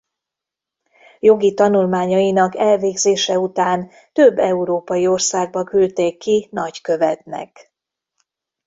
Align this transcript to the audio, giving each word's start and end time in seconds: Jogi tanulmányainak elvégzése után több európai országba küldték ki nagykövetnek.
Jogi 1.19 1.53
tanulmányainak 1.53 2.55
elvégzése 2.57 3.39
után 3.39 3.89
több 4.13 4.37
európai 4.37 5.07
országba 5.07 5.63
küldték 5.63 6.17
ki 6.17 6.47
nagykövetnek. 6.51 7.73